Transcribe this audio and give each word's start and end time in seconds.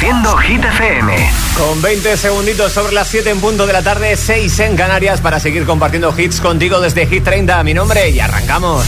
Reproduciendo 0.00 0.36
Hit 0.38 0.64
FM. 0.64 1.32
Con 1.56 1.82
20 1.82 2.16
segunditos 2.16 2.72
sobre 2.72 2.92
las 2.92 3.08
7 3.08 3.30
en 3.30 3.40
punto 3.40 3.66
de 3.66 3.72
la 3.72 3.82
tarde, 3.82 4.16
6 4.16 4.60
en 4.60 4.76
Canarias 4.76 5.20
para 5.20 5.40
seguir 5.40 5.66
compartiendo 5.66 6.14
hits 6.16 6.40
contigo 6.40 6.80
desde 6.80 7.04
Hit 7.08 7.24
30. 7.24 7.64
Mi 7.64 7.74
nombre 7.74 8.08
y 8.08 8.20
arrancamos. 8.20 8.86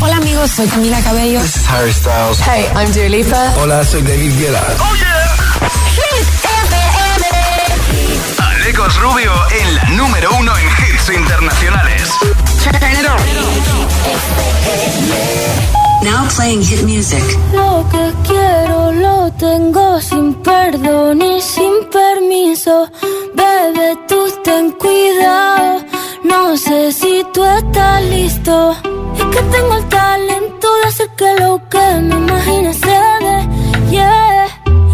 Hola 0.00 0.16
amigos, 0.16 0.50
soy 0.50 0.66
Camila 0.66 1.00
Cabello. 1.00 1.40
This 1.40 1.56
is 1.56 1.70
Harry 1.70 1.92
Styles. 1.92 2.40
Hey, 2.40 2.66
I'm 2.74 2.92
Dua 2.92 3.08
Lipa. 3.08 3.54
Hola, 3.56 3.84
soy 3.84 4.02
David 4.02 4.36
Guetta. 4.36 4.64
Oh 4.80 4.96
yeah. 4.96 5.36
Hit 5.94 6.26
FM. 6.42 7.26
Alecos 8.42 8.96
Rubio 9.00 9.32
en 9.60 9.74
la 9.76 9.84
número 9.90 10.30
uno 10.40 10.52
en 10.58 10.66
hits 10.66 11.08
internacionales. 11.10 12.10
Now 16.02 16.28
playing 16.36 16.62
hit 16.62 16.82
music. 16.84 17.22
Lo 17.52 17.84
que 17.90 18.12
quiero 18.28 18.92
lo 18.92 19.32
tengo 19.32 20.00
sin 20.00 20.34
perdón 20.34 21.22
y 21.22 21.40
sin 21.40 21.72
permiso. 21.90 22.88
Bebe, 23.34 23.96
tú 24.08 24.20
ten 24.44 24.72
cuidado. 24.72 25.80
No 26.24 26.56
sé 26.56 26.92
si 26.92 27.24
tú 27.32 27.44
estás 27.44 28.02
listo. 28.04 28.72
Es 29.18 29.24
que 29.24 29.42
tengo 29.54 29.74
el 29.76 29.88
talento 29.88 30.68
de 30.78 30.88
hacer 30.88 31.08
que 31.16 31.34
lo 31.40 31.60
que 31.68 31.86
me 32.08 32.14
imagine 32.16 32.74
se 32.74 32.98
dé. 33.24 33.38
Yeah. 33.90 34.46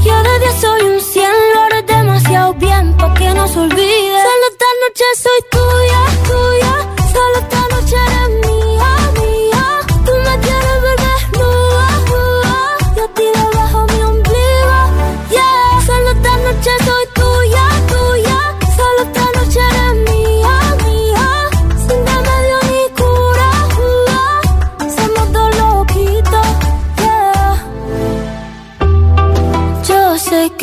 Yo 0.05 0.23
de 0.23 0.39
día 0.41 0.61
soy 0.61 0.83
un 0.83 1.01
cien, 1.01 1.31
lo 1.55 1.61
haré 1.63 1.83
demasiado 1.83 2.55
bien 2.55 2.97
pa' 2.97 3.15
que 3.15 3.29
no 3.35 3.47
se 3.49 3.59
olvide. 3.59 4.19
Solo 4.29 4.45
esta 4.53 4.71
noche 4.83 5.05
soy 5.25 5.41
tuya, 5.51 6.01
tuya. 6.29 6.82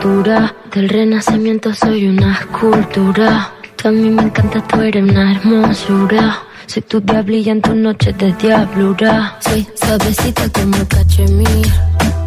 Del 0.00 0.88
renacimiento 0.88 1.74
soy 1.74 2.06
una 2.06 2.32
escultura. 2.34 3.52
Mí 3.84 4.10
me 4.10 4.22
encanta, 4.22 4.64
tú 4.68 4.80
eres 4.80 5.02
una 5.02 5.32
hermosura. 5.32 6.38
Soy 6.66 6.82
tu 6.82 7.00
diablilla 7.00 7.50
en 7.50 7.60
tu 7.60 7.74
noche 7.74 8.12
de 8.12 8.32
diablura. 8.34 9.36
Soy 9.40 9.66
suavecita 9.74 10.48
como 10.50 10.76
el 10.76 10.86
cachemir. 10.86 11.66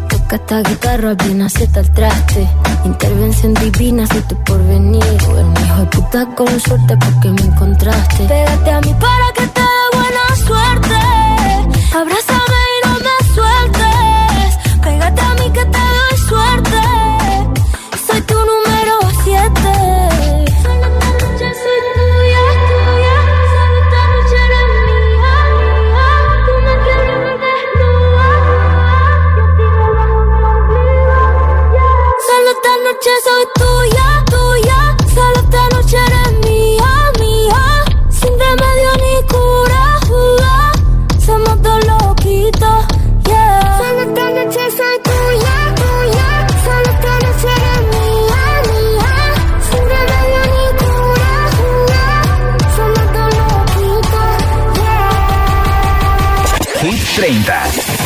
Toca 0.06 0.36
esta 0.36 0.60
guitarra, 0.60 1.14
bien 1.14 1.40
acepta 1.40 1.80
el 1.80 1.90
traste. 1.94 2.46
Intervención 2.84 3.54
divina, 3.54 4.06
soy 4.06 4.20
tu 4.28 4.44
porvenir. 4.44 5.02
Un 5.30 5.54
hijo 5.64 5.80
de 5.80 5.86
puta 5.86 6.26
con 6.34 6.60
suerte 6.60 6.94
porque 6.98 7.28
me 7.30 7.40
encontraste. 7.40 8.24
Pégate 8.24 8.70
a 8.70 8.80
mí 8.82 8.94
para 9.00 9.32
que 9.34 9.46
te 9.46 9.60
dé 9.60 9.96
buena 9.96 10.36
suerte. 10.46 11.96
Abrázame 11.96 12.41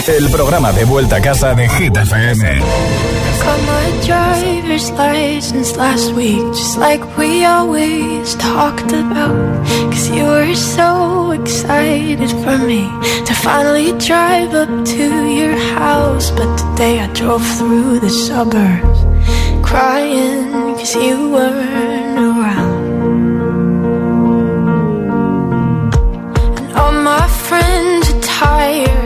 El 0.09 0.31
programa 0.31 0.73
de 0.73 0.85
vuelta 0.85 1.17
a 1.17 1.21
casa 1.21 1.53
de 1.55 1.69
Hit 1.69 1.97
FM. 1.97 2.61
Got 3.41 3.61
my 3.67 4.07
driver's 4.07 4.89
license 4.93 5.77
last 5.77 6.13
week, 6.15 6.43
just 6.53 6.79
like 6.79 7.05
we 7.19 7.45
always 7.45 8.37
talked 8.37 8.93
about. 8.93 9.67
Cause 9.91 10.09
you 10.09 10.25
were 10.25 10.55
so 10.55 11.33
excited 11.33 12.31
for 12.45 12.57
me 12.57 12.89
to 13.25 13.35
finally 13.35 13.93
drive 13.99 14.55
up 14.55 14.69
to 14.85 15.29
your 15.29 15.57
house. 15.75 16.31
But 16.31 16.57
today 16.57 17.01
I 17.01 17.09
drove 17.13 17.45
through 17.59 17.99
the 17.99 18.11
suburbs, 18.11 19.01
crying 19.63 20.77
cause 20.77 20.95
you 20.95 21.31
weren't 21.31 22.19
around. 22.19 22.87
Tired 28.39 29.06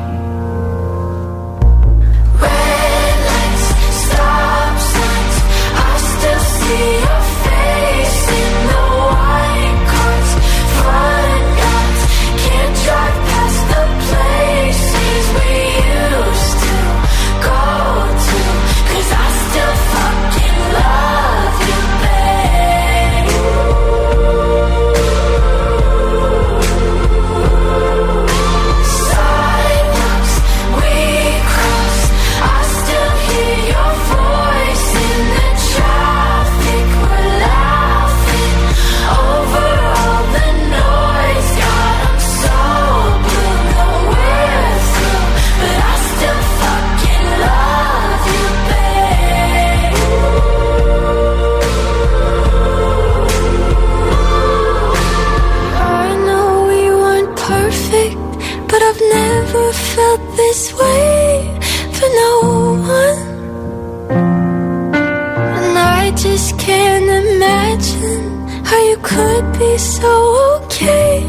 Be 69.61 69.77
so 69.77 70.13
okay 70.57 71.21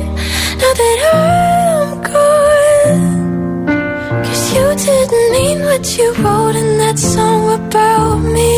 now 0.60 0.72
that 0.80 0.98
I'm 1.14 1.88
gone. 2.12 3.04
Cause 4.24 4.44
you 4.54 4.66
didn't 4.86 5.28
mean 5.36 5.58
what 5.68 5.84
you 5.96 6.08
wrote 6.22 6.56
in 6.62 6.70
that 6.82 6.98
song 6.98 7.42
about 7.60 8.20
me. 8.36 8.56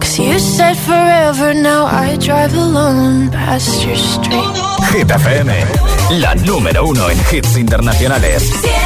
Cause 0.00 0.18
you 0.18 0.38
said 0.38 0.76
forever, 0.88 1.52
now 1.52 1.82
I 2.04 2.16
drive 2.16 2.54
alone 2.54 3.30
past 3.30 3.84
your 3.86 3.96
street. 3.96 4.54
Hit 4.92 5.10
FM, 5.10 5.50
la 6.22 6.34
número 6.34 6.86
uno 6.86 7.10
en 7.10 7.18
hits 7.30 7.56
internacionales. 7.58 8.42
Siempre 8.42 8.85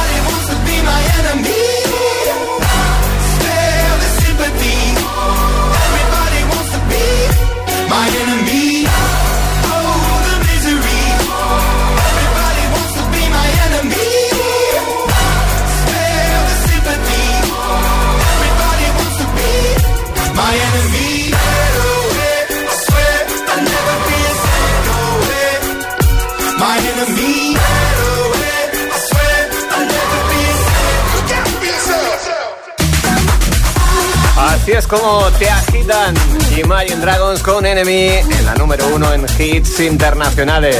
como 34.91 35.25
te 35.39 35.49
agitan 35.49 36.13
Imagine 36.57 36.97
Dragons 36.97 37.41
con 37.41 37.65
Enemy 37.65 38.09
en 38.09 38.45
la 38.45 38.53
número 38.55 38.85
uno 38.93 39.13
en 39.13 39.25
hits 39.39 39.79
internacionales. 39.79 40.75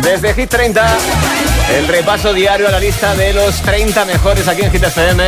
Desde 0.00 0.32
Hit 0.34 0.48
30, 0.48 0.98
el 1.76 1.88
repaso 1.88 2.32
diario 2.32 2.68
a 2.68 2.70
la 2.70 2.78
lista 2.78 3.16
de 3.16 3.32
los 3.32 3.56
30 3.62 4.04
mejores 4.04 4.46
aquí 4.46 4.62
en 4.62 4.70
Hit 4.70 4.84
FM. 4.84 5.24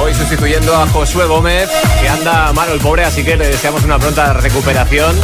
Hoy 0.00 0.14
sustituyendo 0.14 0.76
a 0.76 0.86
Josué 0.86 1.26
Gómez, 1.26 1.68
que 2.00 2.08
anda 2.08 2.52
malo 2.52 2.74
el 2.74 2.80
pobre, 2.80 3.04
así 3.04 3.24
que 3.24 3.36
le 3.36 3.48
deseamos 3.48 3.82
una 3.82 3.98
pronta 3.98 4.34
recuperación. 4.34 5.16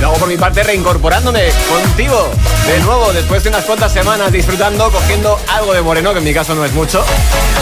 Luego 0.00 0.14
por 0.14 0.28
mi 0.28 0.38
parte 0.38 0.62
reincorporándome 0.62 1.50
contigo 1.68 2.30
de 2.66 2.80
nuevo 2.80 3.12
después 3.12 3.42
de 3.42 3.50
unas 3.50 3.64
cuantas 3.64 3.92
semanas 3.92 4.32
disfrutando, 4.32 4.90
cogiendo 4.90 5.38
algo 5.48 5.74
de 5.74 5.82
moreno, 5.82 6.12
que 6.12 6.18
en 6.18 6.24
mi 6.24 6.32
caso 6.32 6.54
no 6.54 6.64
es 6.64 6.72
mucho, 6.72 7.04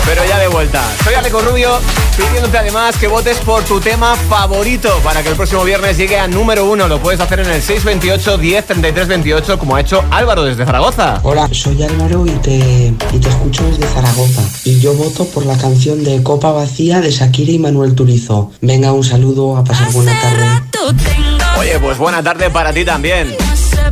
pero 0.06 0.24
ya 0.24 0.38
de 0.38 0.46
vuelta. 0.46 0.80
Soy 1.02 1.14
Aleco 1.14 1.40
Rubio, 1.40 1.80
pidiéndote 2.16 2.58
además 2.58 2.96
que 2.96 3.08
votes 3.08 3.38
por 3.38 3.64
tu 3.64 3.80
tema 3.80 4.14
favorito 4.14 4.88
para 5.02 5.22
que 5.22 5.30
el 5.30 5.34
próximo 5.34 5.64
viernes 5.64 5.96
llegue 5.96 6.16
a 6.18 6.28
número 6.28 6.64
uno. 6.64 6.86
Lo 6.86 7.00
puedes 7.00 7.20
hacer 7.20 7.40
en 7.40 7.50
el 7.50 7.60
628 7.60 8.38
10 8.38 8.66
33 8.66 9.08
28 9.08 9.58
como 9.58 9.74
ha 9.74 9.80
hecho 9.80 10.04
Álvaro 10.10 10.44
desde 10.44 10.64
Zaragoza. 10.64 11.20
Hola, 11.24 11.48
soy 11.50 11.82
Álvaro 11.82 12.24
y 12.24 12.30
te, 12.30 12.94
y 13.12 13.18
te 13.18 13.28
escucho 13.28 13.64
desde 13.64 13.86
Zaragoza. 13.88 14.42
Y 14.64 14.78
yo 14.78 14.94
voto 14.94 15.24
por 15.26 15.44
la 15.44 15.56
canción 15.56 16.04
de 16.04 16.22
Copa 16.22 16.52
Vacía 16.52 17.00
de 17.00 17.10
Shakira 17.10 17.52
y 17.52 17.58
Manuel 17.58 17.94
Turizo. 17.96 18.52
Venga, 18.60 18.92
un 18.92 19.02
saludo, 19.02 19.56
a 19.56 19.64
pasar 19.64 19.90
buena 19.90 20.12
tarde. 20.20 21.37
Oye, 21.58 21.78
pues 21.80 21.98
buena 21.98 22.22
tarde 22.22 22.50
para 22.50 22.72
ti 22.72 22.84
también. 22.84 23.36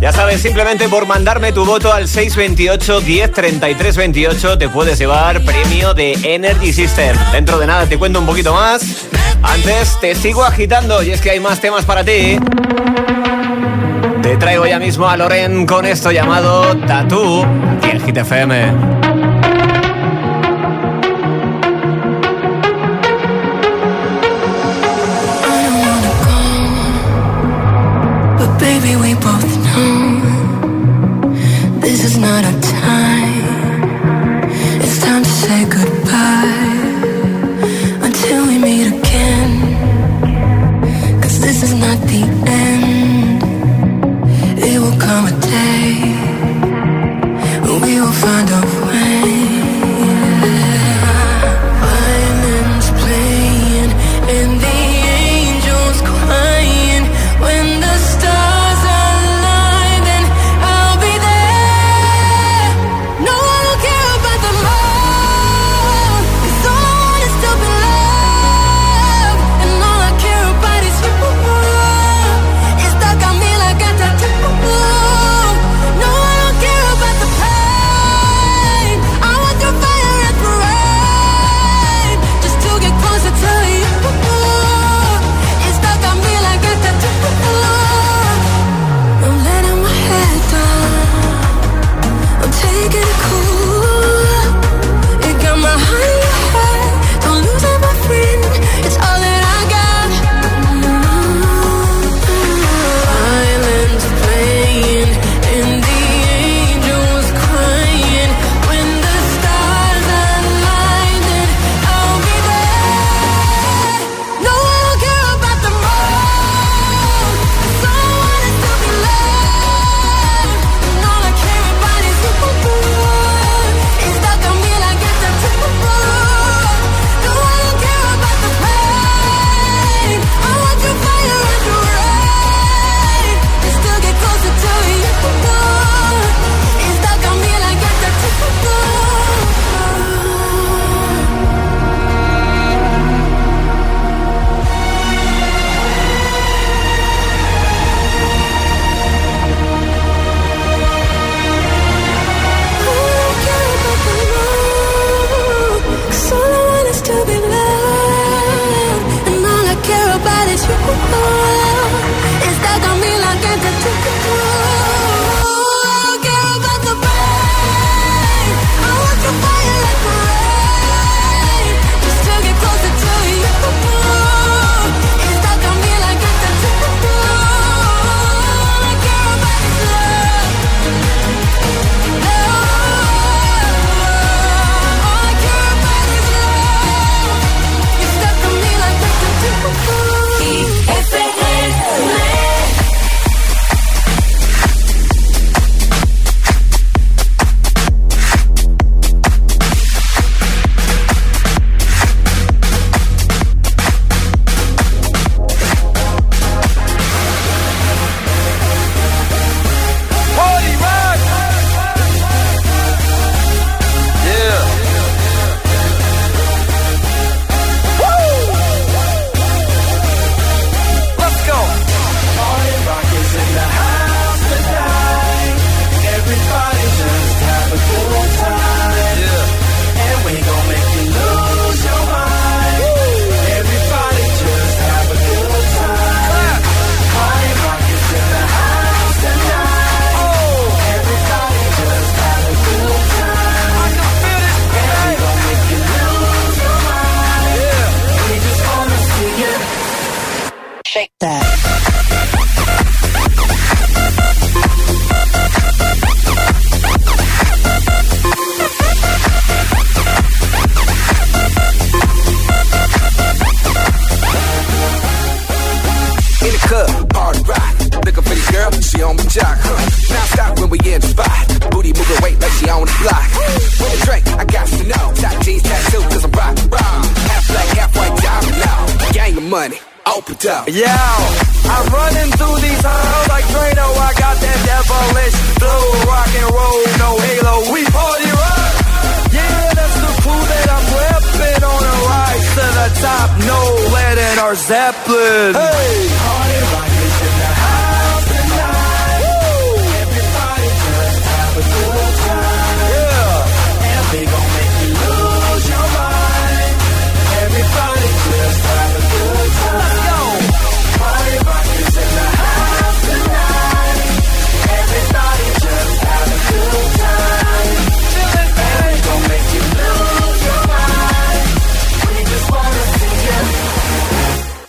Ya 0.01 0.13
sabes, 0.13 0.41
simplemente 0.41 0.89
por 0.89 1.07
mandarme 1.07 1.53
tu 1.53 1.65
voto 1.65 1.93
al 1.93 2.07
628 2.07 3.01
10 3.01 3.33
33 3.33 3.97
28 3.97 4.59
te 4.59 4.69
puedes 4.69 4.99
llevar 4.99 5.43
premio 5.43 5.93
de 5.93 6.13
Energy 6.23 6.73
System. 6.73 7.17
Dentro 7.33 7.59
de 7.59 7.67
nada 7.67 7.87
te 7.87 7.99
cuento 7.99 8.21
un 8.21 8.27
poquito 8.27 8.55
más. 8.55 9.09
Antes 9.43 9.99
te 10.01 10.15
sigo 10.15 10.45
agitando 10.45 11.03
y 11.03 11.11
es 11.11 11.21
que 11.21 11.31
hay 11.31 11.41
más 11.41 11.61
temas 11.61 11.85
para 11.85 12.05
ti. 12.05 12.39
Te 14.23 14.37
traigo 14.37 14.67
ya 14.67 14.79
mismo 14.79 15.09
a 15.09 15.17
Loren 15.17 15.67
con 15.67 15.87
esto 15.87 16.13
llamado 16.13 16.77
Tattoo 16.87 17.45
y 17.83 17.91
el 17.91 18.03
Hit 18.03 18.19
FM. 28.67 28.81
But 28.81 28.83
baby, 28.83 28.97
we 28.97 29.15
both 29.15 29.46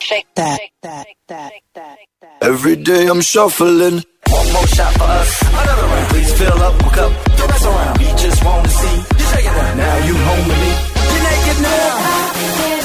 shake 0.08 0.28
that, 0.36 0.60
that, 0.84 1.06
that, 1.28 1.52
that, 1.76 1.98
that. 2.22 2.38
Every 2.42 2.76
day 2.78 3.08
I'm 3.08 3.22
shuffling. 3.22 4.04
One 4.38 4.54
more 4.54 4.68
shot 4.68 4.94
for 4.94 5.04
us, 5.04 5.42
another 5.42 5.88
round. 5.92 6.10
Please 6.12 6.34
fill 6.40 6.60
up, 6.68 6.82
hook 6.82 6.94
cup, 6.94 7.12
don't 7.38 7.50
mess 7.50 7.66
around. 7.66 7.98
We 8.00 8.06
just 8.24 8.46
want 8.46 8.66
to 8.66 8.72
see 8.72 8.96
you 8.96 9.26
shake 9.32 9.46
it 9.46 9.56
down. 9.60 9.78
Now 9.78 9.98
you 10.08 10.16
home 10.28 10.48
with 10.48 10.60
me. 10.64 10.72
You're 11.12 11.24
naked 11.28 11.62
now. 11.62 12.76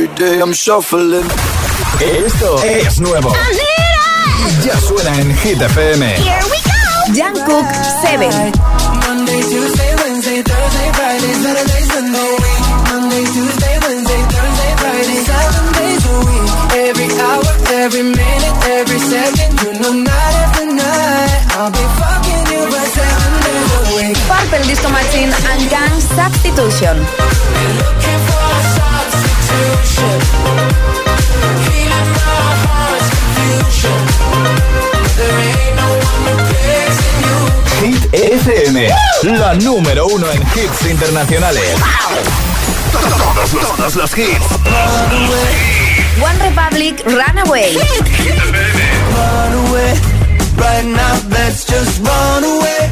Every 0.00 0.40
I'm 0.40 0.54
shuffling. 0.54 1.28
Esto 2.00 2.62
es 2.64 3.00
nuevo. 3.00 3.30
Ya 4.64 4.74
suena 4.80 5.14
en 5.20 5.36
Hit 5.36 5.60
FM. 5.60 6.06
Here 6.16 6.40
we 6.50 6.56
go. 6.64 7.14
Jan 7.14 7.34
Cook 7.44 7.66
7. 8.00 8.30
Seven. 8.30 8.52
Every 17.72 18.02
minute, 18.02 18.66
every 18.66 18.98
second, 18.98 19.58
I'll 21.52 21.70
be 21.70 21.78
fucking 22.00 22.46
you 22.52 22.62
for 22.72 22.86
seven 22.96 23.32
a 23.76 23.96
week. 23.96 24.16
Purple 24.28 24.64
Machine 24.92 25.32
and 25.50 25.70
Gang 25.70 26.00
Substitution. 26.00 27.39
FM, 38.50 38.88
la 39.38 39.54
número 39.54 40.06
uno 40.06 40.28
en 40.32 40.42
hits 40.42 40.90
internacionales. 40.90 41.62
Todos, 42.90 43.52
los, 43.52 43.76
todos 43.76 43.94
los 43.94 44.18
hits. 44.18 44.44
One 46.20 46.38
Republic 46.48 47.00
Runaway. 47.06 47.76
Runaway, 49.14 49.94
right 50.56 50.84
now 50.84 51.20
let's 51.30 51.64
just 51.64 52.00
run 52.00 52.42
away. 52.42 52.90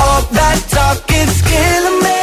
All 0.00 0.22
that 0.32 0.64
talk 0.70 1.04
is 1.12 1.42
killing 1.42 2.02
me. 2.02 2.15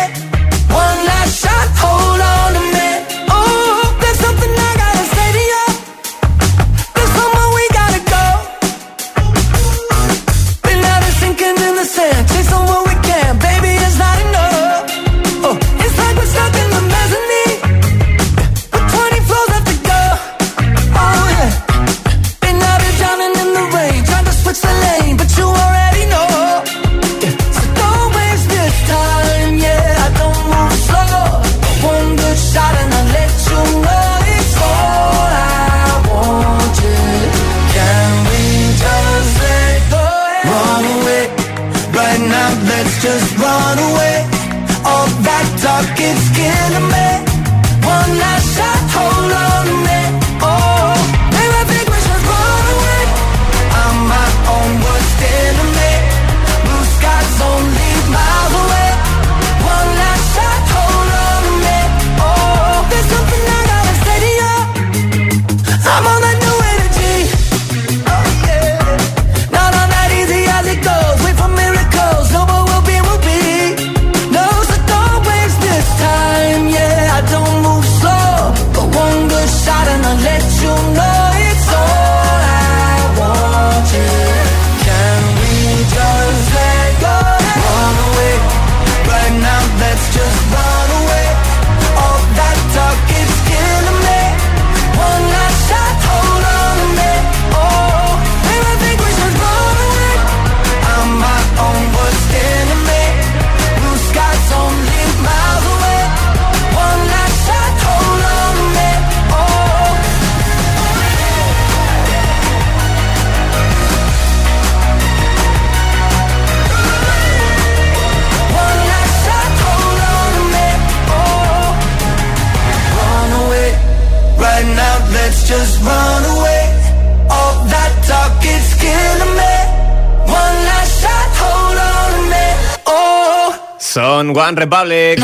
One 134.29 134.55
Republic. 134.55 135.19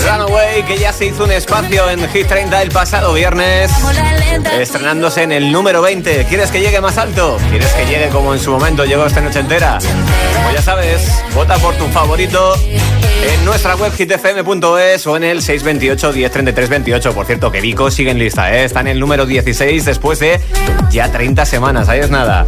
Runaway, 0.00 0.62
que 0.64 0.78
ya 0.78 0.92
se 0.92 1.06
hizo 1.06 1.24
un 1.24 1.32
espacio 1.32 1.90
en 1.90 2.08
Hit 2.08 2.26
30 2.26 2.62
el 2.62 2.70
pasado 2.70 3.12
viernes, 3.12 3.70
estrenándose 4.58 5.22
en 5.22 5.32
el 5.32 5.52
número 5.52 5.82
20. 5.82 6.24
¿Quieres 6.24 6.50
que 6.50 6.60
llegue 6.60 6.80
más 6.80 6.98
alto? 6.98 7.38
¿Quieres 7.50 7.70
que 7.72 7.86
llegue 7.86 8.08
como 8.08 8.34
en 8.34 8.40
su 8.40 8.50
momento 8.50 8.84
llegó 8.84 9.06
esta 9.06 9.20
noche 9.20 9.40
entera? 9.40 9.78
Como 10.34 10.50
ya 10.52 10.62
sabes, 10.62 11.22
vota 11.34 11.56
por 11.58 11.74
tu 11.74 11.86
favorito 11.88 12.54
en 13.22 13.44
nuestra 13.44 13.76
web 13.76 13.92
hitfm.es 13.92 15.06
o 15.06 15.16
en 15.16 15.24
el 15.24 15.42
628 15.42 16.12
1033 16.12 16.68
28. 16.68 17.12
Por 17.12 17.26
cierto, 17.26 17.50
que 17.50 17.60
Vico 17.60 17.90
sigue 17.90 18.10
en 18.10 18.18
lista, 18.18 18.54
¿eh? 18.54 18.64
está 18.64 18.80
en 18.80 18.88
el 18.88 19.00
número 19.00 19.26
16 19.26 19.84
después 19.84 20.20
de 20.20 20.40
ya 20.90 21.10
30 21.10 21.44
semanas, 21.44 21.88
ahí 21.88 22.00
es 22.00 22.10
nada. 22.10 22.46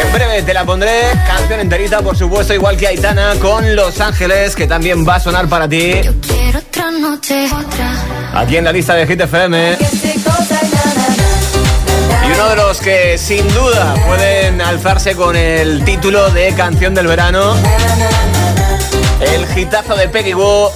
En 0.00 0.12
breve 0.12 0.42
te 0.42 0.54
la 0.54 0.64
pondré, 0.64 1.00
canción 1.26 1.58
enterita, 1.58 2.00
por 2.02 2.16
supuesto, 2.16 2.54
igual 2.54 2.76
que 2.76 2.86
Aitana 2.86 3.34
con 3.40 3.74
Los 3.74 4.00
Ángeles, 4.00 4.54
que 4.54 4.68
también 4.68 5.06
va 5.06 5.16
a 5.16 5.20
sonar 5.20 5.48
para 5.48 5.68
ti. 5.68 5.92
Quiero 6.26 6.60
otra 6.60 6.90
noche, 6.92 7.46
otra. 7.46 8.40
Aquí 8.40 8.56
en 8.56 8.64
la 8.64 8.72
lista 8.72 8.94
de 8.94 9.06
Hit 9.08 9.20
FM. 9.20 9.76
Y 12.26 12.32
uno 12.32 12.48
de 12.50 12.56
los 12.56 12.78
que 12.80 13.18
sin 13.18 13.46
duda 13.52 13.94
pueden 14.06 14.60
alzarse 14.60 15.16
con 15.16 15.34
el 15.34 15.82
título 15.84 16.30
de 16.30 16.52
canción 16.54 16.94
del 16.94 17.08
verano. 17.08 17.56
El 19.20 19.58
hitazo 19.58 19.96
de 19.96 20.08
Peggy 20.08 20.32
Goo, 20.32 20.70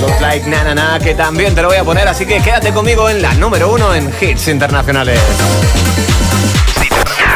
Looks 0.00 0.20
Like 0.22 0.48
Na 0.48 0.64
Na 0.64 0.74
Na, 0.74 0.98
que 0.98 1.14
también 1.14 1.54
te 1.54 1.60
lo 1.60 1.68
voy 1.68 1.76
a 1.76 1.84
poner, 1.84 2.08
así 2.08 2.24
que 2.24 2.40
quédate 2.40 2.72
conmigo 2.72 3.10
en 3.10 3.20
la 3.20 3.34
número 3.34 3.70
uno 3.70 3.94
en 3.94 4.10
hits 4.18 4.48
internacionales. 4.48 5.20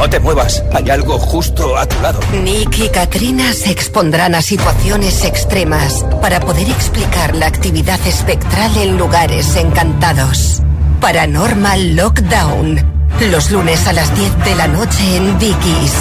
No 0.00 0.08
te 0.08 0.18
muevas, 0.18 0.64
hay 0.72 0.88
algo 0.88 1.18
justo 1.18 1.76
a 1.76 1.84
tu 1.84 2.00
lado. 2.00 2.20
Nick 2.42 2.78
y 2.78 2.88
Katrina 2.88 3.52
se 3.52 3.70
expondrán 3.70 4.34
a 4.34 4.40
situaciones 4.40 5.26
extremas 5.26 6.06
para 6.22 6.40
poder 6.40 6.70
explicar 6.70 7.36
la 7.36 7.46
actividad 7.46 8.00
espectral 8.06 8.74
en 8.78 8.96
lugares 8.96 9.56
encantados. 9.56 10.62
Paranormal 11.02 11.96
Lockdown. 11.96 12.82
Los 13.30 13.50
lunes 13.50 13.86
a 13.86 13.92
las 13.92 14.16
10 14.16 14.42
de 14.42 14.54
la 14.54 14.68
noche 14.68 15.16
en 15.18 15.38
Dickies. 15.38 15.92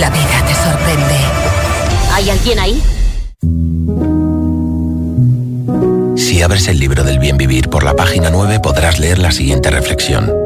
La 0.00 0.10
vida 0.10 0.44
te 0.46 0.54
sorprende. 0.54 1.16
¿Hay 2.12 2.28
alguien 2.28 2.58
ahí? 2.58 2.82
Si 6.18 6.42
abres 6.42 6.68
el 6.68 6.78
libro 6.78 7.04
del 7.04 7.18
bien 7.18 7.38
vivir 7.38 7.70
por 7.70 7.84
la 7.84 7.96
página 7.96 8.28
9 8.28 8.60
podrás 8.60 8.98
leer 8.98 9.18
la 9.18 9.32
siguiente 9.32 9.70
reflexión. 9.70 10.45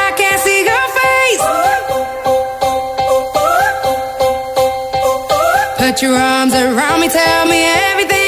Put 5.91 6.03
your 6.03 6.15
arms 6.15 6.53
around 6.53 7.01
me, 7.01 7.09
tell 7.09 7.45
me 7.47 7.65
everything's 7.65 8.20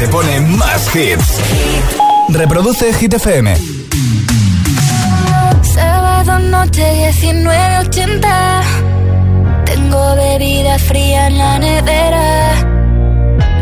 te 0.00 0.08
pone 0.08 0.40
más 0.40 0.96
hits. 0.96 1.38
Reproduce 2.30 2.90
Hit 2.94 3.12
FM. 3.12 3.54
Sábado 5.74 6.38
noche 6.38 7.12
1980. 7.20 8.62
Tengo 9.66 10.16
bebida 10.16 10.78
fría 10.78 11.26
en 11.26 11.36
la 11.36 11.58
nevera. 11.58 12.26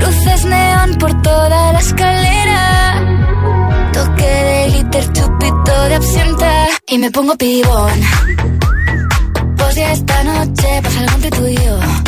Luces 0.00 0.44
neón 0.44 0.94
por 1.00 1.22
toda 1.22 1.72
la 1.72 1.80
escalera. 1.80 2.62
Toque 3.92 4.32
de 4.48 4.70
glitter, 4.70 5.12
chupito 5.12 5.82
de 5.88 5.94
absenta. 5.96 6.52
Y 6.86 6.98
me 6.98 7.10
pongo 7.10 7.34
pibón. 7.36 8.00
Pues 9.56 9.74
ya 9.74 9.92
esta 9.92 10.22
noche 10.22 10.68
pasa 10.84 11.00
algo 11.00 11.14
entre 11.16 11.30
tú 11.30 11.46
y. 11.48 12.07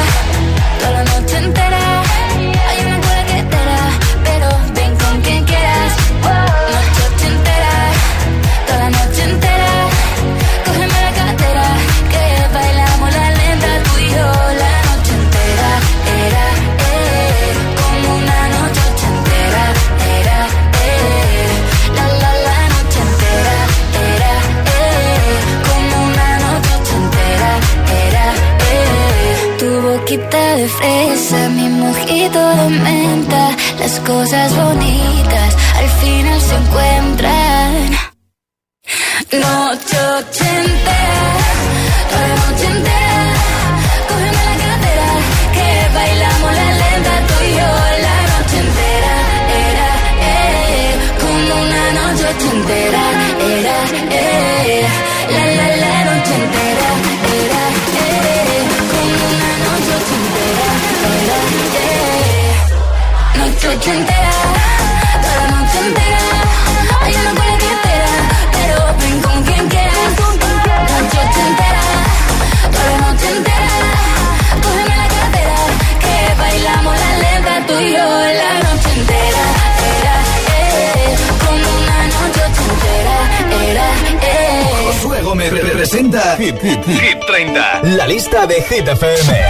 FM. 88.91 89.40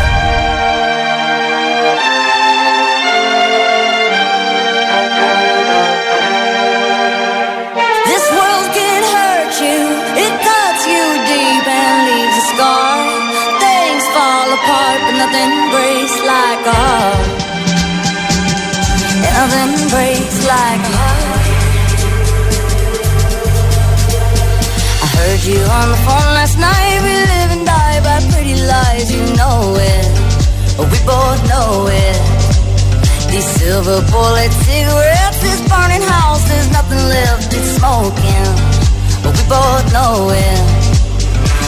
Both. 40.11 40.35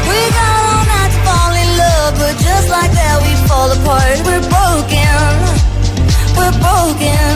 We 0.09 0.19
got 0.37 0.59
all 0.67 0.83
night 0.91 1.11
to 1.15 1.19
fall 1.27 1.53
in 1.63 1.69
love, 1.83 2.11
but 2.19 2.35
just 2.47 2.67
like 2.75 2.91
that 2.91 3.17
we 3.23 3.31
fall 3.47 3.69
apart. 3.71 4.17
We're 4.27 4.45
broken, 4.51 5.23
we're 6.37 6.57
broken. 6.59 7.31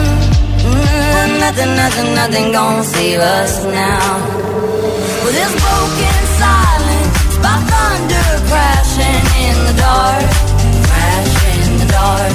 Mm, 0.68 1.28
nothing, 1.44 1.72
nothing, 1.82 2.08
nothing 2.20 2.46
gonna 2.52 2.84
save 2.84 3.20
us 3.20 3.64
now. 3.64 4.04
Well, 5.22 5.34
this 5.40 5.52
broken 5.64 6.18
silence 6.42 7.34
by 7.44 7.56
thunder 7.72 8.28
crashing 8.50 9.24
in 9.46 9.56
the 9.68 9.74
dark, 9.80 10.28
crashing 10.88 11.60
in 11.68 11.72
the 11.82 11.88
dark. 11.98 12.34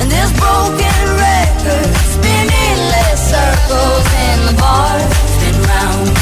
And 0.00 0.08
this 0.10 0.30
broken 0.42 0.98
record 1.26 1.90
spinning 2.14 2.78
less 2.94 3.18
circles 3.34 4.06
in 4.26 4.36
the 4.48 4.54
bar, 4.58 4.94
spin 5.34 5.56
round. 5.70 6.15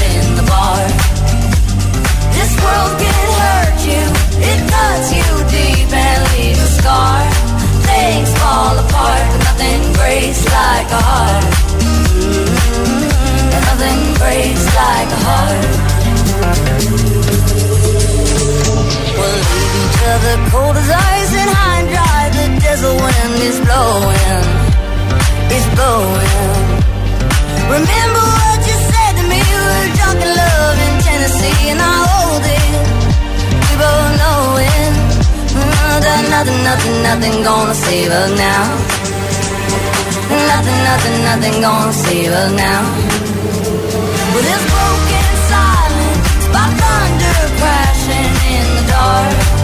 This 2.44 2.60
world 2.60 2.92
can 3.00 3.28
hurt 3.40 3.80
you, 3.88 4.04
it 4.36 4.60
cuts 4.68 5.08
you 5.16 5.28
deep 5.48 5.88
and 5.88 6.20
leaves 6.36 6.60
a 6.60 6.70
scar. 6.76 7.24
Things 7.88 8.28
fall 8.36 8.76
apart, 8.84 9.24
but 9.32 9.40
nothing 9.48 9.80
breaks 9.96 10.44
like 10.44 10.88
a 10.92 11.02
heart. 11.08 11.44
And 13.48 13.62
nothing 13.64 14.00
breaks 14.20 14.66
like 14.76 15.08
a 15.08 15.20
heart. 15.24 15.72
We 19.16 19.28
leave 19.48 19.74
each 19.80 20.00
other 20.12 20.36
cold 20.52 20.76
as 20.76 20.90
ice 21.16 21.32
and 21.40 21.48
high 21.48 21.80
and 21.80 21.88
dry. 21.96 22.22
The 22.28 22.46
desert 22.60 22.96
wind 23.04 23.40
is 23.40 23.56
blowing, 23.64 24.44
it's 25.48 25.68
blowing. 25.72 26.52
Remember 27.72 28.24
what 28.36 28.60
you 28.68 28.76
said 28.92 29.12
to 29.16 29.24
me, 29.32 29.40
we 29.40 29.56
were 29.64 29.88
drunk 29.96 30.20
in 30.20 30.32
love 30.36 31.03
fantasy 31.24 31.70
and 31.70 31.80
I 31.80 31.94
hold 32.04 32.44
it. 32.44 32.72
We 33.64 33.74
both 33.80 34.10
know 34.20 34.60
it. 34.60 34.92
Nothing, 35.90 36.30
nothing, 36.30 36.60
nothing, 36.64 37.02
nothing 37.02 37.42
gonna 37.42 37.74
save 37.74 38.10
us 38.10 38.30
now. 38.36 38.64
Nothing, 40.50 40.80
nothing, 40.88 41.18
nothing 41.24 41.60
gonna 41.60 41.92
save 41.92 42.32
us 42.32 42.52
now. 42.52 42.82
Well, 44.32 44.44
this 44.48 44.64
broken 44.72 45.26
silence 45.48 46.44
by 46.52 46.66
thunder 46.80 47.40
crashing 47.58 48.32
in 48.56 48.66
the 48.76 48.84
dark. 48.92 49.63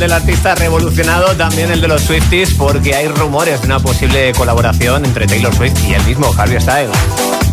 del 0.00 0.12
artista 0.12 0.54
revolucionado, 0.54 1.36
también 1.36 1.70
el 1.70 1.82
de 1.82 1.86
los 1.86 2.00
Swifties, 2.02 2.54
porque 2.54 2.94
hay 2.94 3.06
rumores 3.06 3.60
de 3.60 3.66
una 3.66 3.80
posible 3.80 4.32
colaboración 4.32 5.04
entre 5.04 5.26
Taylor 5.26 5.54
Swift 5.54 5.74
y 5.86 5.92
el 5.92 6.02
mismo 6.04 6.34
Harry 6.38 6.58
Styles. 6.58 6.96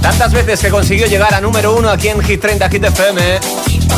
Tantas 0.01 0.31
veces 0.31 0.61
que 0.61 0.69
consiguió 0.69 1.07
llegar 1.07 1.33
a 1.33 1.41
número 1.41 1.75
uno 1.75 1.89
aquí 1.89 2.07
en 2.07 2.21
Hit 2.21 2.39
30 2.39 2.69
Hit 2.69 2.85
FM, 2.85 3.39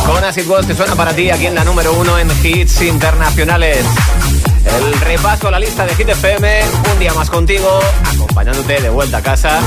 con 0.07 0.23
Acid 0.23 0.47
Wars 0.47 0.65
que 0.65 0.73
suena 0.73 0.95
para 0.95 1.13
ti 1.13 1.29
aquí 1.29 1.45
en 1.45 1.53
la 1.53 1.63
número 1.63 1.93
uno 1.93 2.17
en 2.17 2.27
hits 2.43 2.81
internacionales. 2.81 3.85
El 4.65 4.99
repaso 5.01 5.49
a 5.49 5.51
la 5.51 5.59
lista 5.59 5.85
de 5.85 5.93
Hit 5.93 6.09
FM, 6.09 6.61
un 6.91 6.99
día 6.99 7.13
más 7.13 7.29
contigo, 7.29 7.79
acompañándote 8.15 8.81
de 8.81 8.89
vuelta 8.89 9.17
a 9.17 9.21
casa. 9.21 9.59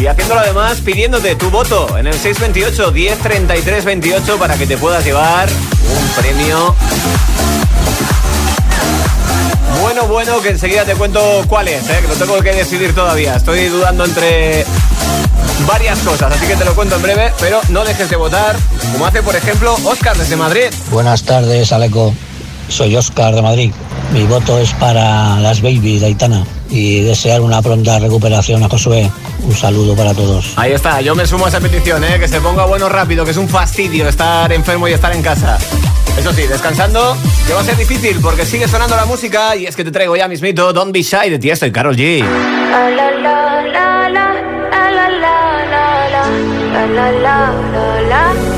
Y 0.00 0.06
haciéndolo 0.06 0.40
además 0.40 0.80
pidiéndote 0.80 1.36
tu 1.36 1.50
voto 1.50 1.98
en 1.98 2.06
el 2.06 2.14
628 2.14 2.90
1033 2.90 3.84
28 3.84 4.38
para 4.38 4.56
que 4.56 4.66
te 4.66 4.78
puedas 4.78 5.04
llevar 5.04 5.50
un 5.96 6.08
premio. 6.20 6.74
Bueno, 9.80 10.06
bueno, 10.06 10.40
que 10.40 10.50
enseguida 10.50 10.84
te 10.84 10.94
cuento 10.94 11.20
cuál 11.48 11.68
es, 11.68 11.88
¿eh? 11.88 12.00
que 12.00 12.16
tengo 12.16 12.40
que 12.40 12.52
decidir 12.52 12.94
todavía. 12.94 13.36
Estoy 13.36 13.66
dudando 13.66 14.04
entre 14.04 14.64
varias 15.66 15.98
cosas, 16.00 16.32
así 16.32 16.46
que 16.46 16.56
te 16.56 16.64
lo 16.64 16.74
cuento 16.74 16.96
en 16.96 17.02
breve, 17.02 17.32
pero 17.38 17.60
no 17.68 17.84
dejes 17.84 18.10
de 18.10 18.16
votar, 18.16 18.56
como 18.92 19.06
hace 19.06 19.22
por 19.22 19.36
ejemplo 19.36 19.76
Oscar 19.84 20.16
desde 20.16 20.36
Madrid. 20.36 20.66
Buenas 20.90 21.22
tardes, 21.22 21.72
Aleco. 21.72 22.14
Soy 22.68 22.96
Oscar 22.96 23.34
de 23.34 23.42
Madrid. 23.42 23.72
Mi 24.12 24.24
voto 24.24 24.58
es 24.58 24.72
para 24.74 25.38
las 25.40 25.62
babies 25.62 26.00
de 26.00 26.06
Aitana 26.06 26.44
y 26.70 27.00
desear 27.00 27.40
una 27.40 27.62
pronta 27.62 27.98
recuperación 27.98 28.62
a 28.62 28.68
Josué. 28.68 29.10
Un 29.42 29.54
saludo 29.54 29.94
para 29.94 30.14
todos. 30.14 30.52
Ahí 30.56 30.72
está, 30.72 31.00
yo 31.00 31.14
me 31.14 31.26
sumo 31.26 31.46
a 31.46 31.48
esa 31.48 31.60
petición, 31.60 32.04
¿eh? 32.04 32.18
que 32.18 32.28
se 32.28 32.40
ponga 32.40 32.64
bueno 32.66 32.88
rápido, 32.88 33.24
que 33.24 33.30
es 33.30 33.36
un 33.36 33.48
fastidio 33.48 34.08
estar 34.08 34.52
enfermo 34.52 34.88
y 34.88 34.92
estar 34.92 35.14
en 35.14 35.22
casa. 35.22 35.58
Eso 36.18 36.32
sí, 36.32 36.42
descansando, 36.42 37.16
que 37.46 37.52
va 37.52 37.60
a 37.60 37.64
ser 37.64 37.76
difícil 37.76 38.18
porque 38.20 38.44
sigue 38.44 38.66
sonando 38.66 38.96
la 38.96 39.04
música 39.04 39.54
y 39.54 39.66
es 39.66 39.76
que 39.76 39.84
te 39.84 39.92
traigo 39.92 40.16
ya 40.16 40.26
mismito 40.26 40.72
Don't 40.72 40.92
Be 40.92 41.02
Shy 41.02 41.30
de 41.30 41.38
ti 41.38 41.50
estoy 41.50 41.70
Carol 41.70 41.96
G. 41.96 42.24
La 42.70 42.90
la 42.90 43.10
la 43.10 43.68
la 48.08 48.57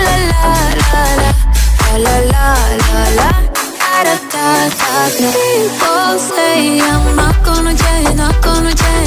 la 0.04 0.06
la 0.06 0.16
la 0.16 0.52
la 0.80 1.02
la, 1.20 1.32
la 2.04 2.14
la 2.14 2.16
la 2.32 2.48
la 2.82 3.02
la. 3.18 3.30
People 5.18 6.18
say 6.18 6.80
I'm 6.80 7.16
not 7.16 7.36
gonna 7.44 7.74
change, 7.74 8.14
not 8.16 8.36
gonna 8.42 8.74
change. 8.74 9.05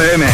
FM. 0.00 0.33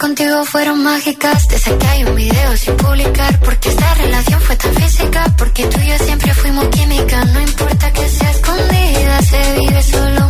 Contigo 0.00 0.46
fueron 0.46 0.82
mágicas, 0.82 1.46
desde 1.46 1.76
que 1.76 1.86
hay 1.86 2.04
un 2.04 2.14
video 2.14 2.56
sin 2.56 2.74
publicar, 2.76 3.38
porque 3.40 3.68
esta 3.68 3.94
relación 3.94 4.40
fue 4.40 4.56
tan 4.56 4.74
física, 4.74 5.26
porque 5.36 5.66
tú 5.66 5.78
y 5.78 5.88
yo 5.88 5.98
siempre 5.98 6.32
fuimos 6.32 6.66
química, 6.68 7.22
no 7.26 7.40
importa 7.40 7.92
que 7.92 8.08
sea 8.08 8.30
escondida, 8.30 9.22
se 9.22 9.58
vive 9.58 9.82
solo 9.82 10.29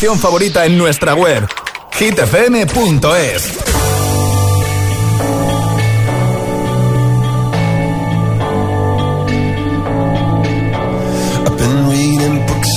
Canción 0.00 0.18
favorita 0.18 0.64
en 0.64 0.78
nuestra 0.78 1.14
web 1.14 1.46
hitfm.es. 1.98 3.58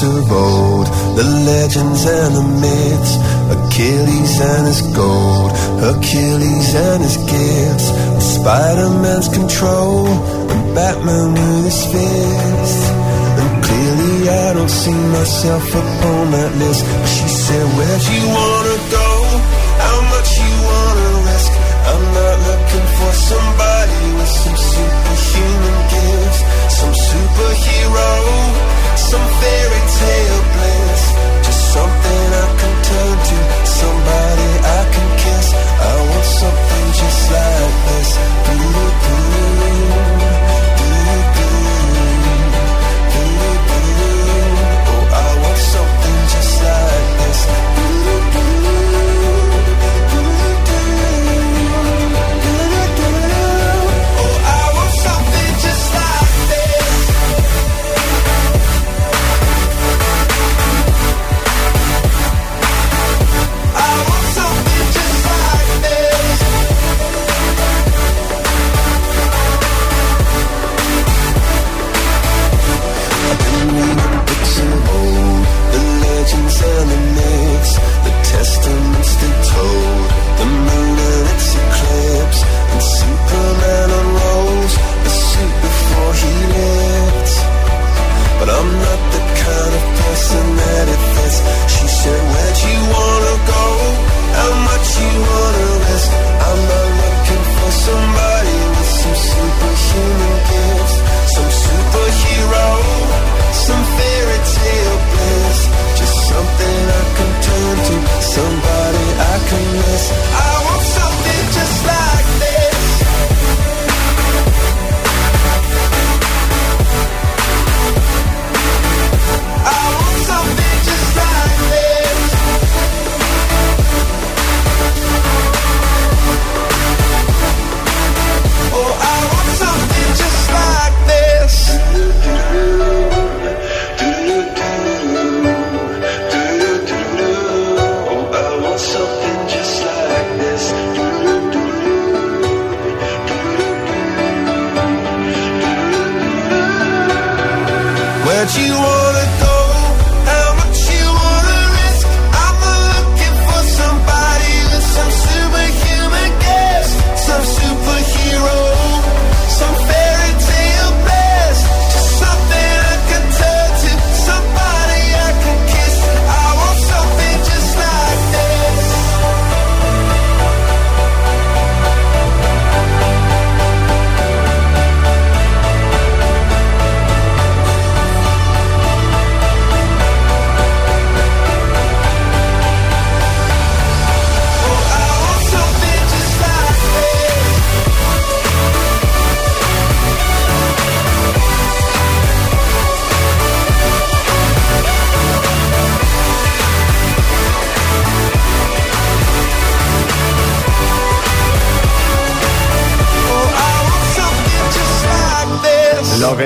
Of 0.04 0.32
old, 0.34 0.88
the 1.16 1.24
legends 1.24 2.06
and 2.06 2.36
the 2.36 2.44
myths, 2.60 3.16
Achilles 3.56 4.42
and 4.42 4.68
his 4.68 4.82
gold, 4.94 5.54
Hercules 5.80 6.76
and 6.76 7.04
his 7.04 7.16
gifts, 7.16 7.88
Spider-Man's 8.36 9.30
control, 9.30 10.08
and 10.08 10.76
Batman 10.76 11.32
with 11.32 11.64
his 11.64 11.86
fists. 11.86 12.93
I 14.30 14.54
don't 14.54 14.70
see 14.70 14.92
myself 14.92 15.68
upon 15.70 16.32
that 16.32 16.56
list. 16.58 16.86
She 17.14 17.28
said, 17.28 17.64
Where'd 17.78 18.04
you 18.04 18.28
wanna 18.28 18.78
go? 18.92 19.03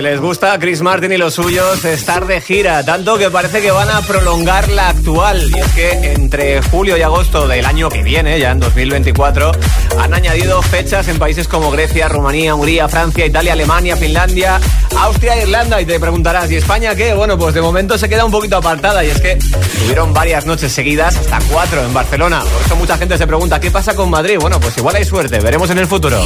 Les 0.10 0.22
gusta 0.22 0.54
a 0.54 0.60
Chris 0.60 0.82
Martin 0.82 1.12
y 1.12 1.18
los 1.18 1.34
suyos 1.34 1.84
es 1.84 2.00
estar 2.00 2.28
de 2.28 2.40
gira, 2.40 2.82
tanto 2.86 3.18
que 3.18 3.30
parece 3.30 3.62
que 3.62 3.72
van 3.72 3.90
a 3.90 4.02
prolongar 4.02 4.70
la 4.70 4.88
actual. 4.88 5.50
Y 5.54 5.60
es 5.60 5.68
que 5.74 6.14
entre 6.14 6.62
julio 6.62 6.96
y 6.96 7.02
agosto 7.02 7.46
del 7.46 7.66
año 7.66 7.90
que 7.90 8.04
viene, 8.04 8.40
ya 8.40 8.52
en 8.52 8.62
2024, 8.62 9.52
han 10.00 10.14
añadido 10.14 10.62
fechas 10.62 11.10
en 11.10 11.20
países 11.20 11.50
como 11.50 11.72
Grecia, 11.72 12.08
Rumanía, 12.08 12.56
Hungría, 12.56 12.88
Francia, 12.88 13.26
Italia, 13.26 13.52
Alemania, 13.52 13.98
Finlandia, 13.98 14.62
Austria 14.98 15.42
Irlanda. 15.42 15.82
Y 15.82 15.86
te 15.86 16.00
preguntarás, 16.00 16.50
¿y 16.52 16.56
España 16.56 16.96
qué? 16.96 17.14
Bueno, 17.14 17.38
pues 17.38 17.54
de 17.54 17.62
momento 17.62 17.98
se 17.98 18.08
queda 18.08 18.24
un 18.24 18.32
poquito 18.32 18.56
apartada 18.56 19.04
y 19.04 19.10
es 19.10 19.20
que 19.20 19.38
tuvieron 19.80 20.14
varias 20.14 20.46
noches 20.46 20.72
seguidas, 20.72 21.18
hasta 21.18 21.40
cuatro 21.52 21.84
en 21.84 21.94
Barcelona. 21.94 22.40
Por 22.40 22.62
eso 22.66 22.76
mucha 22.78 22.98
gente 22.98 23.18
se 23.18 23.28
pregunta, 23.28 23.60
¿qué 23.60 23.72
pasa 23.72 23.94
con 23.94 24.10
Madrid? 24.10 24.38
Bueno, 24.40 24.58
pues 24.62 24.78
igual 24.78 24.96
hay 24.96 25.04
suerte, 25.04 25.38
veremos 25.42 25.70
en 25.70 25.80
el 25.80 25.88
futuro. 25.88 26.18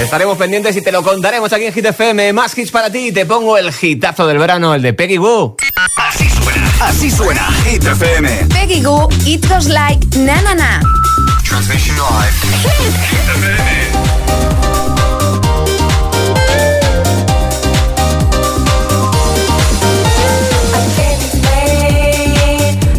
Estaremos 0.00 0.38
pendientes 0.38 0.74
y 0.76 0.80
te 0.82 0.90
lo 0.90 1.02
contaremos 1.02 1.52
aquí 1.52 1.66
en 1.66 1.74
Hit 1.74 1.84
FM. 1.84 2.32
Más 2.32 2.56
hits 2.56 2.70
para 2.70 2.90
ti. 2.90 3.12
Te 3.12 3.26
pongo 3.26 3.58
el 3.58 3.70
hitazo 3.80 4.26
del 4.26 4.38
verano, 4.38 4.74
el 4.74 4.80
de 4.80 4.94
Peggy 4.94 5.18
Goo. 5.18 5.56
Así 5.96 6.28
suena, 6.30 6.72
así 6.80 7.10
suena 7.10 7.46
Hit 7.64 7.84
FM. 7.84 8.46
Peggy 8.48 8.82
Goo, 8.82 9.08
It 9.26 9.46
Goes 9.46 9.66
Like 9.66 10.18
Na 10.18 10.40
Na 10.40 10.54
Na. 10.54 10.80
Transmission 11.44 11.96
live. 11.96 12.34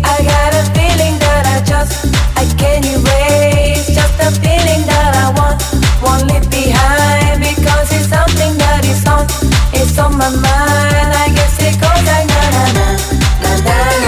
I 0.04 0.24
got 0.24 0.54
a 0.54 0.64
feeling 0.76 1.18
that 1.20 1.46
I 1.48 1.62
just 1.66 2.06
I 2.38 2.46
can't 2.58 2.86
erase 2.86 3.88
just 3.88 4.20
a 4.20 4.32
feeling 4.40 4.86
that 4.86 5.16
I 5.16 5.32
want 5.40 5.62
won't 6.04 6.32
leave 6.32 6.50
behind 6.50 6.81
on 10.00 10.18
my 10.18 10.30
mind. 10.30 10.44
I 10.46 11.30
guess 11.36 11.58
it 11.60 11.76
goes 11.82 12.04
like 12.06 12.28
na 12.28 12.44
na 12.56 12.66
na 12.76 12.88
na 13.44 13.52
na 13.66 14.01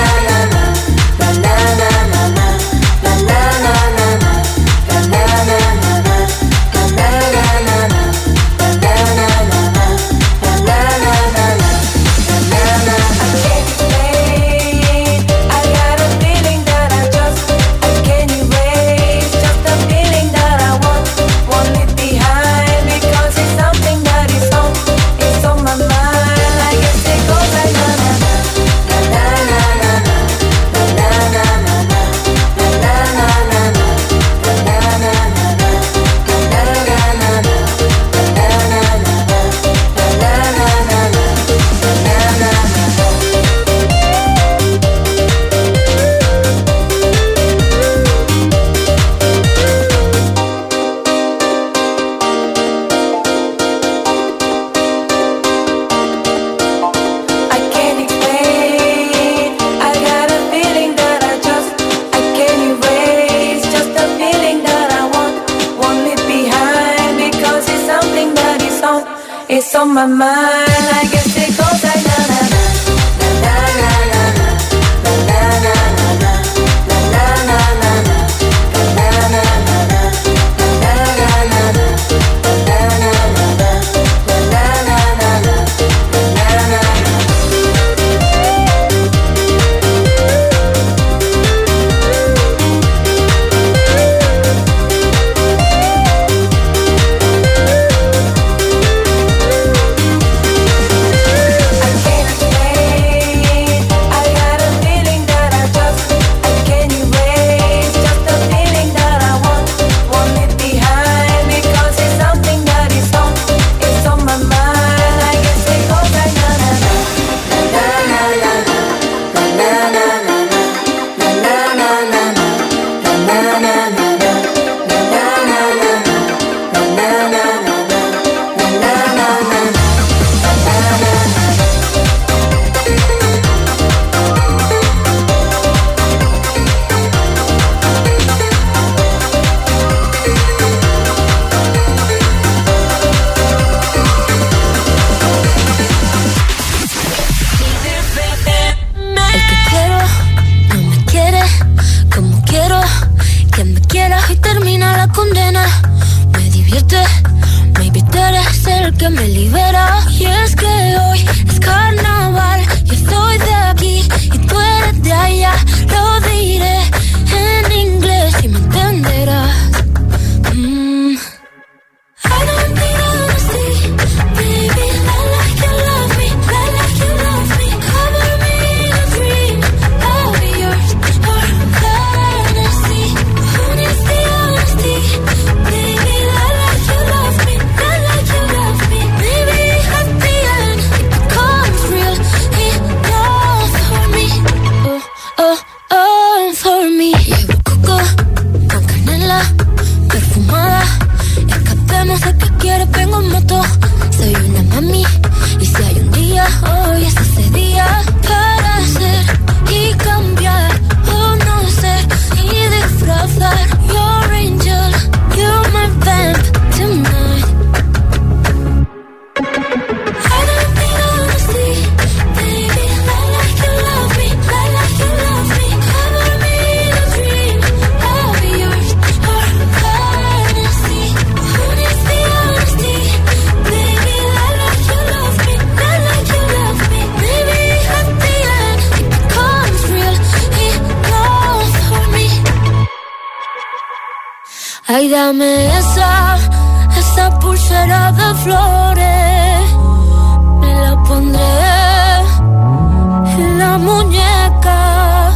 muñeca. 253.78 255.32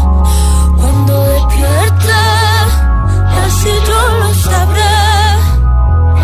Cuando 0.77 1.13
despierta, 1.33 2.19
así 3.45 3.71
yo 3.87 3.99
lo 4.21 4.33
sabré, 4.33 4.97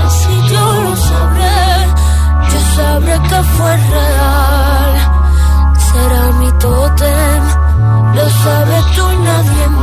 así 0.06 0.34
yo 0.52 0.82
lo 0.86 0.96
sabré. 0.96 1.62
Yo 2.52 2.60
sabré 2.76 3.20
que 3.30 3.44
fue 3.56 3.78
real, 3.78 4.92
será 5.88 6.24
mi 6.40 6.52
tótem, 6.64 7.44
lo 8.16 8.30
sabes 8.30 8.86
tú 8.96 9.12
y 9.12 9.18
nadie 9.18 9.68
más. 9.70 9.83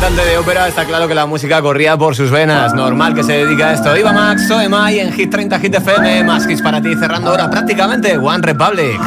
cantante 0.00 0.24
de 0.24 0.38
ópera, 0.38 0.68
está 0.68 0.84
claro 0.84 1.08
que 1.08 1.14
la 1.14 1.26
música 1.26 1.60
corría 1.60 1.96
por 1.96 2.14
sus 2.14 2.30
venas. 2.30 2.72
Normal 2.72 3.14
que 3.14 3.24
se 3.24 3.32
dedica 3.32 3.70
a 3.70 3.72
esto. 3.74 3.96
Iba 3.96 4.12
Max, 4.12 4.46
soy 4.46 4.68
Mai 4.68 5.00
en 5.00 5.12
Hit 5.12 5.30
30 5.30 5.58
Hit 5.58 5.74
FM, 5.74 6.24
más 6.24 6.48
hits 6.48 6.62
para 6.62 6.80
ti, 6.80 6.94
cerrando 6.94 7.30
ahora 7.30 7.50
prácticamente 7.50 8.16
One 8.16 8.38
Republic. 8.40 9.00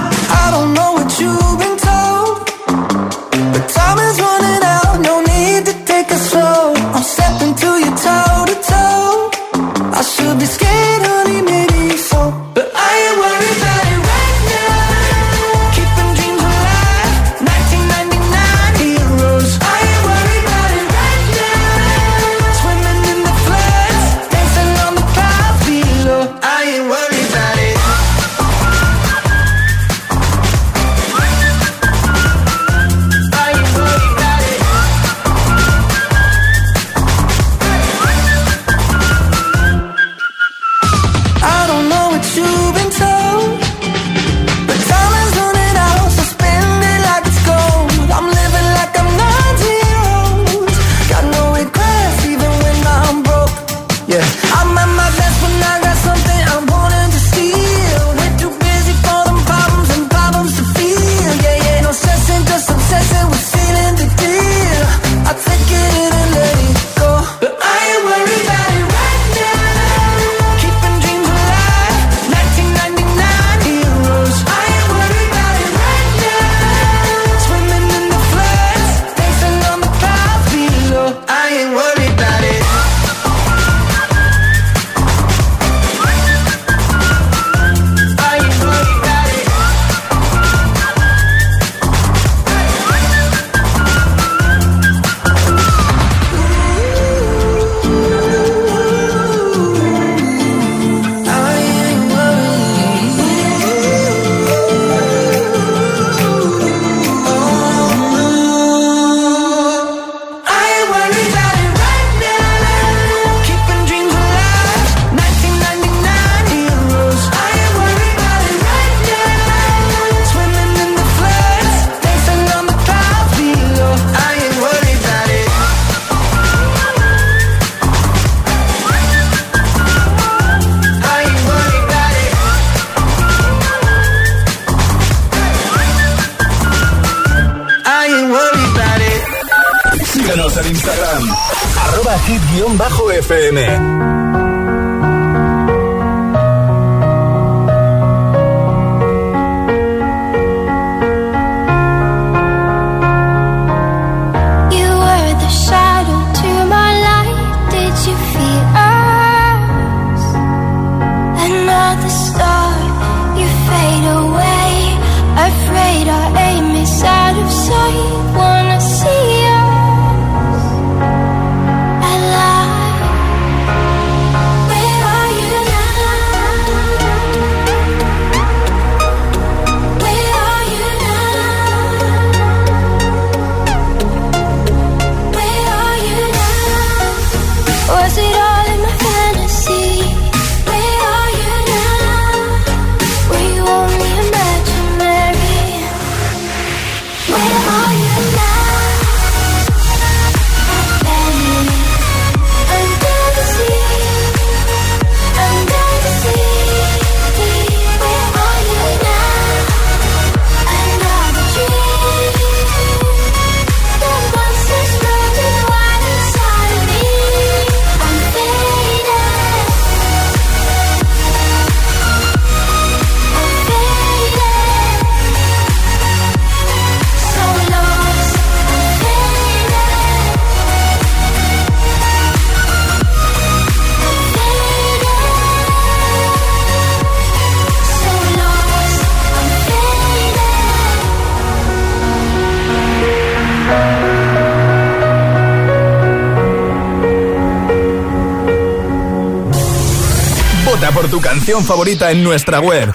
favorita 251.59 252.09
en 252.11 252.23
nuestra 252.23 252.61
web 252.61 252.93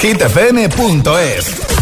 hitfm.es. 0.00 1.77